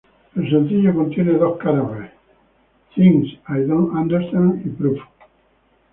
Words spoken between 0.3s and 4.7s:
El sencillo contiene dos lados B: "Things I Don't Understand" y